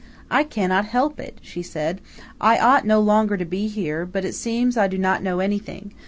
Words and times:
"I 0.31 0.41
cannot 0.43 0.85
help 0.87 1.19
it," 1.19 1.37
she 1.43 1.61
said. 1.61 2.01
"I 2.41 2.57
ought 2.57 2.87
no 2.87 2.99
longer 2.99 3.37
to 3.37 3.45
be 3.45 3.67
here, 3.67 4.03
but 4.03 4.25
it 4.25 4.33
seems 4.33 4.75
I 4.75 4.87
do 4.87 4.97
not 4.97 5.21
know 5.21 5.39
anything. 5.41 5.93